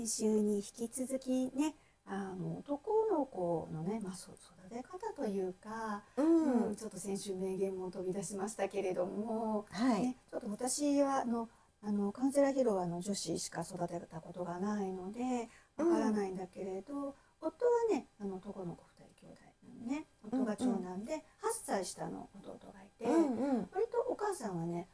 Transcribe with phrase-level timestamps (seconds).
[0.00, 1.74] 先週に引き続きね、
[2.06, 6.68] あの男の子のね、まあ、そ育て方というか、うん。
[6.68, 11.50] うんちょっと先週名言も飛び出しましたけれども、はい、ね、ちょっと私はあの
[11.82, 21.18] あのカウンセラーヒロはあの女子しか育てたことがないのでわからないんだけれど、夫はねあの男の子2人兄弟なのね夫が長男で8
[21.64, 24.88] 歳下の弟がいて、うんうん、割とお母さんはね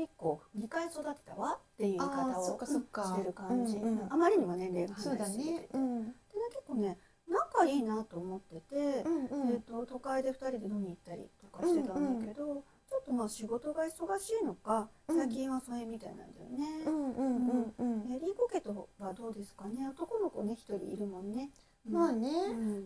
[0.00, 6.12] 結構を2回育てたわっていう言い方をしてる感じ、うんうん、あまりにも年齢が離れすてて、ねうん、でね
[6.50, 6.98] 結構ね
[7.28, 16.84] 仲いいなと思ってて、うんうん、えーと、都会で2人で飲みに行ったりとかしてたんだけど、うんうん、ちょっとまあ仕事が忙しいのか最近はそれみたいなんだよね。
[16.86, 19.86] うんうんえー、リーコ家とはどうですかね？
[19.88, 21.50] 男の子ね1人いるもんね。
[21.88, 22.28] まあね、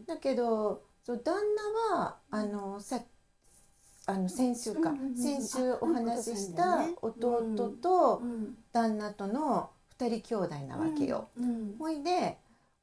[0.07, 1.35] だけどそう旦
[1.91, 3.05] 那はあのさっ
[4.07, 11.29] あの先週か、先週お話ししたあ弟うんとうん旦那との二人兄弟なわけよ。
[11.39, 12.37] うんほいで、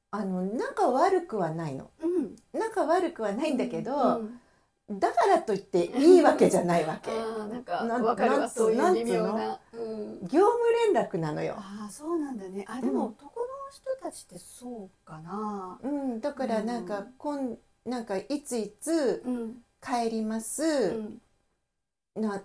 [0.09, 1.91] あの仲悪くはないの。
[2.01, 4.39] うん仲悪くはないんだけど、うん
[4.99, 7.11] だからといっていいわけじゃないわけ。
[7.11, 9.59] なんかなわかるなんつわそういうなんつう微妙のな。
[9.73, 11.55] うん業務連絡なのよ。
[11.57, 12.65] ああそうなんだね。
[12.67, 15.79] あでも男の人たちってそうかな。
[15.81, 20.67] うん、だからなんか、こんなんかいついつうん帰ります、う
[21.01, 21.21] ん
[22.15, 22.41] な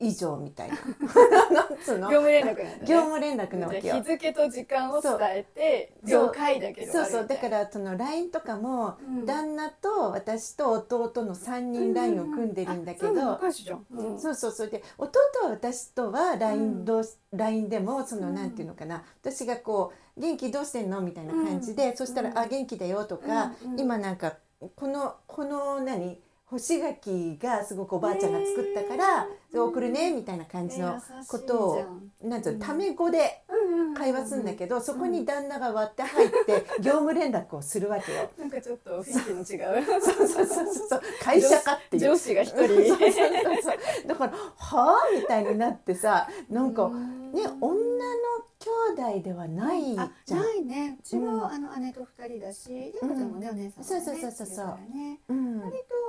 [0.00, 0.76] 以上みたいな。
[1.50, 2.08] なんつうの？
[2.10, 2.78] 業務連絡ね。
[2.86, 3.94] 業務連絡なわけよ。
[3.96, 4.02] 日。
[4.02, 7.26] 付と時間を伝えて了解だけどそうそう。
[7.26, 9.26] だからその LINE とかも、うん。
[9.26, 14.12] 旦那と私と弟の3人 LINE を組んでるんだけど、うん。
[14.12, 18.34] うんそうそうそうで弟は私とは LINE どうし、LINE でもそのうん。
[18.36, 19.04] なんていうのかな。
[19.20, 21.96] 私がこう「元気どうしてんの?」みたいな感じで、うん。
[21.96, 24.36] そしたら「うんあ元気だよ」とか、今なんか
[24.76, 26.20] このこの何？
[26.50, 31.86] 干し柿がすごくおばあちゃんが作ったから、ねで送るねみたいな感じのことを、
[32.22, 33.42] なんつうのタメ語で
[33.96, 38.28] 会話するんだけど、そこに旦那が割って入って業務連絡をするわけよ。
[38.38, 39.84] なんかちょっと雰囲気の違う。
[40.02, 42.02] そうそうそうそう会社かっていう。
[42.10, 42.58] 上司が一人。
[42.58, 47.78] そうそうそうだから「はあ?」みたいになってさなんかね女の
[48.94, 50.40] 兄弟ではないあじゃん。
[50.40, 50.98] ないね。
[51.00, 54.80] うちも、うんあの姉と二人だしりんこちゃんもね、お姉さんもねそうそうそうそう割
[55.88, 56.07] と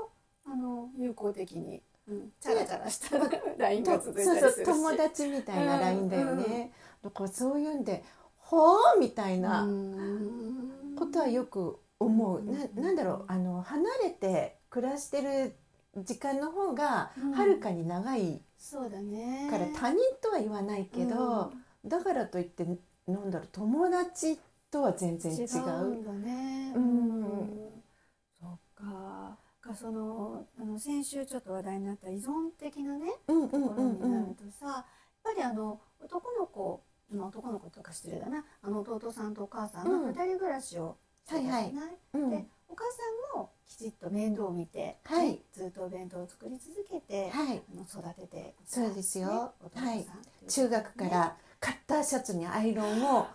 [0.97, 3.17] 友好的に、うん、チャラチャラした。
[3.57, 4.67] LINE がと続いそうそうたりするし。
[4.67, 6.71] 友達みたいなうん LINE だよね。
[7.03, 8.03] だからそういうんで
[8.51, 10.95] 「はあ?」みたいなうん。
[10.97, 12.39] ことはよく思う。
[12.39, 15.55] うんななんだろうあの離れて暮らしてる
[15.97, 17.31] 時間の方がうん。
[17.31, 19.47] はるかに長いそうだね。
[19.49, 21.51] から他人とは言わないけど、
[21.85, 22.65] だからといって
[23.07, 24.37] なんだろう友達
[24.69, 25.45] とは全然違う。
[25.45, 26.73] 違うんだね。
[26.75, 26.98] うん
[29.69, 29.73] か。
[29.73, 33.89] かそのあの先週ちょっと話題になった依存的なねうんうんところうん。
[33.99, 34.85] うになんるとさ、やっ
[35.23, 40.13] ぱりあの男の子、まあ男の子とか失礼だな、あの弟さんとお母さんうん。
[40.13, 41.73] が二人暮らしをしてたじゃない。
[42.13, 42.29] うん。
[42.29, 45.29] でお母さんもきちっと面倒を見て、はい。
[45.29, 47.61] ねずっとお弁当を作り続けて、はい。
[47.71, 49.53] あの育ててそうですよ。
[49.75, 50.05] はい。
[50.47, 53.27] 中学からカッターシャツにアイロンを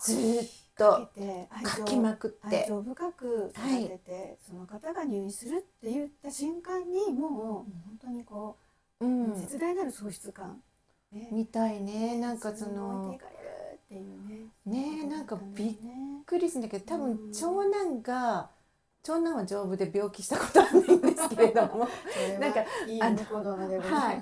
[0.00, 2.56] ずーっかとけて愛情かきまくって。
[2.62, 7.66] 愛情深く育てて、その方が入院するって言った瞬間にもう本
[8.00, 8.56] 当にこ
[9.00, 9.34] う、うん。
[9.34, 10.62] 絶大なる喪失感、
[11.12, 12.18] ねみたいね。
[12.18, 13.18] なんかそのね。
[14.66, 15.74] ねえなんかびっ
[16.26, 17.16] くりするんだけど多うん。
[17.16, 18.50] 分長男が
[19.02, 21.88] 長男は丈夫で病気したことはないんですけれども。
[22.40, 24.12] なんかいいは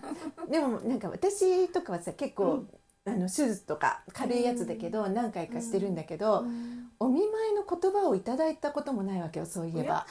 [0.47, 0.51] い。
[0.51, 2.69] でもなんか私とかはさ結構、うん
[3.07, 6.89] あの手術とか軽いやつだけど何回かしてるんだけど、うん。
[6.99, 10.07] お見舞いの言葉をいただいたこともないわけよそういえば。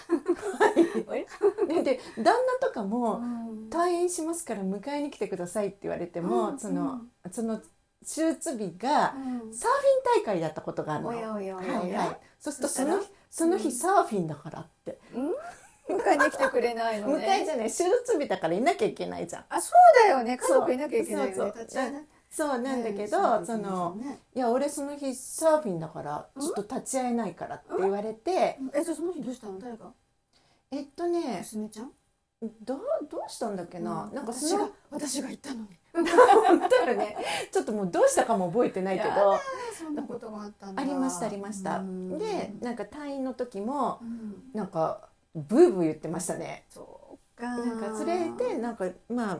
[1.07, 1.25] おや？
[1.67, 2.25] でで旦
[2.61, 3.69] 那とかもうん。
[3.69, 6.59] 退院しますから迎えに来てくださいって言われても、うん。
[6.59, 7.01] その
[7.31, 7.65] その手
[8.33, 9.53] 術日がうん。
[9.53, 11.11] サーフィン大会だったことがあるの。
[12.39, 14.99] そうするとそのそ日その日サーフィンだからって、
[15.89, 19.45] 迎えに来てくれないの 迎えねじゃない手術日だからいなきゃいけないじゃん。
[19.49, 20.37] あそうだよね。
[20.37, 24.19] 家族いなきゃいけないよねそうなんだけど、ねそのね。
[24.33, 29.59] いや俺その日サーフィンだからちょっと立ち会えないからって言われて、えじゃあその日どうしたの？
[29.59, 29.91] 誰が？
[30.71, 31.91] えっとね娘ちゃん？
[32.61, 35.67] どうどうしたんだっけな、なんか私が私が言ったのに。
[36.97, 37.17] ね
[37.51, 39.37] ちょっともうどうしたかも覚えてないけど。
[39.77, 40.81] そんなことがあったんだ。
[40.81, 41.77] ありましたありました。
[41.77, 42.17] うん。
[42.17, 44.49] でなんか退院の時もうん。
[44.53, 46.65] なんかブーブー言ってましたね。
[46.69, 49.39] そうかなんかそれでなんかまあ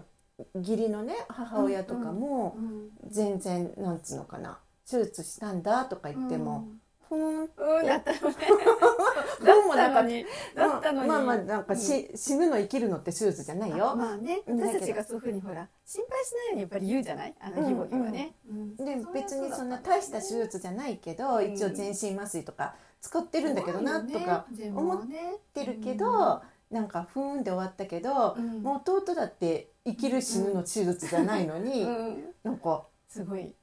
[0.56, 2.90] 義理のね母親とかもうん。
[3.10, 4.60] 全然なんつうのかな
[4.90, 6.68] 手術したんだとか言っても、
[7.08, 8.36] ふーんうん、うん、だったのね。
[9.46, 11.08] どうもなんかだったのに。
[11.08, 13.96] まあまあなんかし、死ぬの生きるのって手術じゃないよ。
[13.96, 14.42] まあね。
[14.48, 17.36] 私たちがそういうふうにほら心配しないようにやっぱり言うじゃない？
[17.40, 21.54] あの義母にはね、うんで別にそんな大した手術じゃないけど、うん。
[21.54, 24.46] 一応全身麻酔とか使ってるんだけどなとか
[24.76, 25.08] 思っっ
[25.54, 26.42] ててるけど、
[26.72, 28.64] なんかふーんで終わったけど、うん。
[28.64, 32.24] もう弟だって生きる死ぬの手術じゃないのに、うん。
[32.44, 33.54] なんかすごい。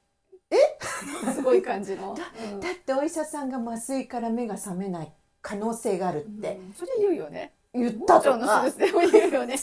[0.51, 0.55] え？
[1.33, 2.11] すごい感じの。
[2.11, 2.59] うん。
[2.59, 6.59] だってお医者さんが麻酔から目が覚めない可能性があるって。
[6.67, 6.73] うん。
[6.73, 7.53] それ言うよね。
[7.73, 8.65] 言ったとか。
[8.77, 9.55] 言うよね。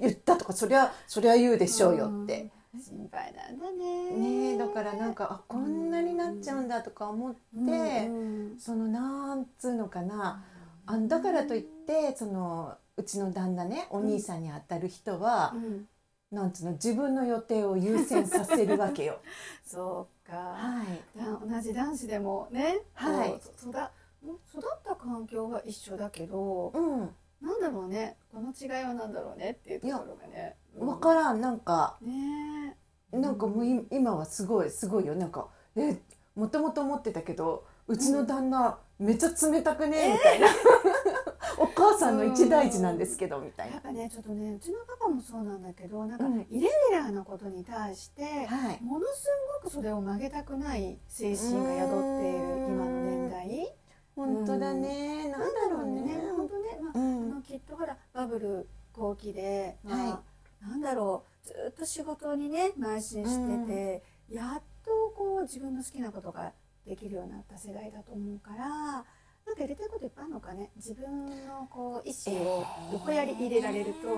[0.00, 2.50] 言ったとかそりゃそりゃ言うでしょうよって。
[2.74, 2.80] うん。
[2.80, 4.10] 心配なんだね。
[4.10, 8.58] ねえだからなんかあこんなになっちゃうんだとか思って、うん。
[8.58, 10.44] そのなんつうのかな
[10.86, 15.88] あだからといってそのうちの旦那ねお兄さんにあたる人はう、ん。
[16.32, 19.20] なんつうの自分の予定を優先させるわけよ。
[19.64, 20.36] そうか。
[20.36, 21.18] はい。
[21.18, 23.36] だ同じ男子でもね、はい。
[23.36, 30.56] 育育った環境は一緒だけど、うん、なんだろうねこの違いはなんだろうねっていうところがね。
[30.74, 31.96] 分からんなんか。
[32.00, 32.76] ね
[33.12, 33.16] え。
[33.18, 35.14] なんかもうい今はすごいすごいよ。
[35.14, 35.96] なんかえ
[36.34, 40.14] もともと思ってたけどうちの旦那めっちゃ冷たくね？
[40.14, 40.48] みたいな、
[41.58, 43.74] お母さんの一大事なんですけどみたいな。
[43.74, 43.82] やっ。
[43.82, 46.40] ぱねちょっとねうちのパパもそうなんだけどなんかうん。
[46.50, 48.82] イレギュラーなことに対して、はい。
[48.82, 49.28] ものす
[49.62, 53.74] ごくそれを曲げたくない精神が宿っている今の年代？
[54.16, 56.32] 本当だね、なんだろうね。
[56.34, 57.30] 本当ね、まああうん。
[57.30, 60.22] のきっとほらバブル後期で、まあは
[60.62, 66.52] なんだろうずっと仕事にね邁進してて、やっとこう自分の好きなことが
[66.86, 69.04] できるようになった世代だと思うから
[69.46, 70.70] なんかやりたいこといっぱいあるのかね。
[70.74, 74.08] 自分のこう意思を横やり入れられると、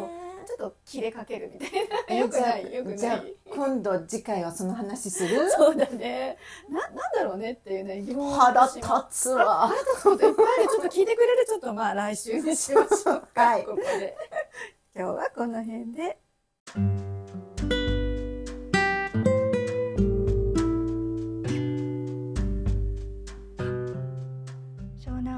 [0.46, 1.70] ちょっと切れかけるみたい
[2.08, 2.14] な。
[2.14, 3.34] よくないよくじゃあない。
[3.50, 5.48] 今度次回はその話する？
[5.52, 6.38] そうだね。
[6.70, 8.80] ななんだろうねっていうね疑問を腹立
[9.10, 9.68] つわ。
[9.68, 13.64] 腹立つこといっぱいあるちょっと聞いてくれるちょっとまあ来週にしましょうか、はい。
[13.66, 14.16] ここで。
[14.96, 16.18] 今日はこの辺で